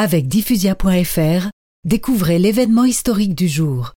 Avec 0.00 0.28
diffusia.fr, 0.28 1.48
découvrez 1.84 2.38
l'événement 2.38 2.84
historique 2.84 3.34
du 3.34 3.48
jour. 3.48 3.94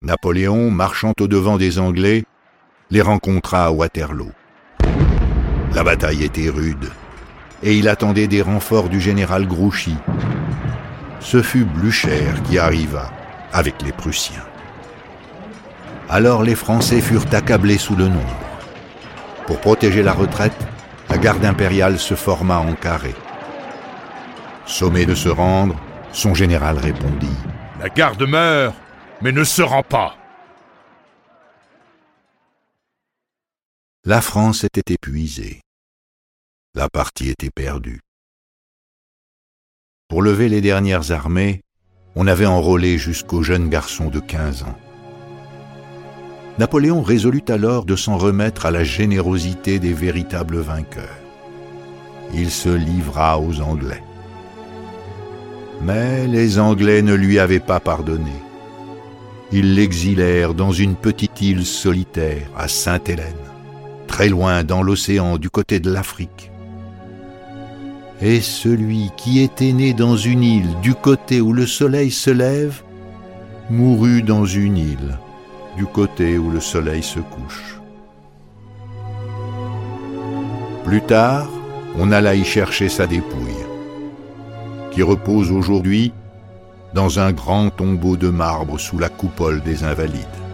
Napoléon, 0.00 0.70
marchant 0.70 1.12
au 1.20 1.28
devant 1.28 1.58
des 1.58 1.78
Anglais, 1.78 2.24
les 2.88 3.02
rencontra 3.02 3.66
à 3.66 3.70
Waterloo. 3.70 4.30
La 5.74 5.84
bataille 5.84 6.24
était 6.24 6.48
rude, 6.48 6.90
et 7.62 7.76
il 7.76 7.86
attendait 7.86 8.28
des 8.28 8.40
renforts 8.40 8.88
du 8.88 8.98
général 8.98 9.46
Grouchy. 9.46 9.94
Ce 11.20 11.42
fut 11.42 11.66
Blücher 11.66 12.32
qui 12.48 12.56
arriva 12.56 13.12
avec 13.52 13.82
les 13.82 13.92
Prussiens. 13.92 14.46
Alors 16.08 16.42
les 16.42 16.54
Français 16.54 17.02
furent 17.02 17.30
accablés 17.30 17.76
sous 17.76 17.94
le 17.94 18.08
nombre. 18.08 18.40
Pour 19.46 19.60
protéger 19.60 20.02
la 20.02 20.14
retraite, 20.14 20.66
la 21.10 21.18
garde 21.18 21.44
impériale 21.44 21.98
se 21.98 22.14
forma 22.14 22.56
en 22.56 22.72
carré. 22.72 23.14
Sommé 24.66 25.06
de 25.06 25.14
se 25.14 25.28
rendre, 25.28 25.80
son 26.12 26.34
général 26.34 26.76
répondit 26.78 27.36
La 27.78 27.88
garde 27.88 28.22
meurt, 28.22 28.74
mais 29.22 29.32
ne 29.32 29.44
se 29.44 29.62
rend 29.62 29.84
pas. 29.84 30.16
La 34.04 34.20
France 34.20 34.64
était 34.64 34.92
épuisée. 34.92 35.60
La 36.74 36.88
partie 36.88 37.28
était 37.28 37.50
perdue. 37.50 38.00
Pour 40.08 40.22
lever 40.22 40.48
les 40.48 40.60
dernières 40.60 41.10
armées, 41.12 41.62
on 42.14 42.26
avait 42.26 42.46
enrôlé 42.46 42.98
jusqu'au 42.98 43.42
jeune 43.42 43.68
garçon 43.68 44.08
de 44.08 44.20
15 44.20 44.62
ans. 44.64 44.78
Napoléon 46.58 47.02
résolut 47.02 47.44
alors 47.48 47.84
de 47.84 47.96
s'en 47.96 48.16
remettre 48.16 48.66
à 48.66 48.70
la 48.70 48.84
générosité 48.84 49.78
des 49.78 49.92
véritables 49.92 50.58
vainqueurs. 50.58 51.18
Il 52.32 52.50
se 52.50 52.68
livra 52.68 53.38
aux 53.38 53.60
Anglais. 53.60 54.02
Mais 55.82 56.26
les 56.26 56.58
Anglais 56.58 57.02
ne 57.02 57.14
lui 57.14 57.38
avaient 57.38 57.60
pas 57.60 57.80
pardonné. 57.80 58.32
Ils 59.52 59.74
l'exilèrent 59.74 60.54
dans 60.54 60.72
une 60.72 60.96
petite 60.96 61.40
île 61.40 61.64
solitaire 61.64 62.48
à 62.56 62.66
Sainte-Hélène, 62.66 63.34
très 64.08 64.28
loin 64.28 64.64
dans 64.64 64.82
l'océan 64.82 65.38
du 65.38 65.50
côté 65.50 65.78
de 65.78 65.90
l'Afrique. 65.90 66.50
Et 68.20 68.40
celui 68.40 69.10
qui 69.16 69.40
était 69.40 69.72
né 69.72 69.92
dans 69.92 70.16
une 70.16 70.42
île 70.42 70.80
du 70.82 70.94
côté 70.94 71.40
où 71.40 71.52
le 71.52 71.66
soleil 71.66 72.10
se 72.10 72.30
lève, 72.30 72.82
mourut 73.70 74.22
dans 74.22 74.46
une 74.46 74.78
île 74.78 75.18
du 75.76 75.84
côté 75.84 76.38
où 76.38 76.50
le 76.50 76.60
soleil 76.60 77.02
se 77.02 77.20
couche. 77.20 77.78
Plus 80.84 81.02
tard, 81.02 81.48
on 81.98 82.10
alla 82.10 82.34
y 82.34 82.44
chercher 82.44 82.88
sa 82.88 83.06
dépouille 83.06 83.65
qui 84.96 85.02
repose 85.02 85.52
aujourd'hui 85.52 86.10
dans 86.94 87.20
un 87.20 87.30
grand 87.30 87.68
tombeau 87.68 88.16
de 88.16 88.30
marbre 88.30 88.80
sous 88.80 88.98
la 88.98 89.10
coupole 89.10 89.60
des 89.60 89.84
Invalides. 89.84 90.45